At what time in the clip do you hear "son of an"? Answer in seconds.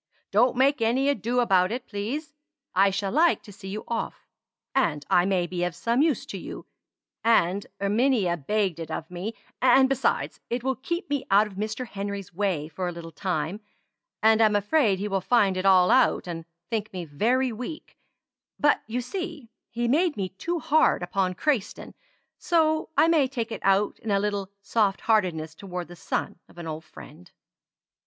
25.95-26.65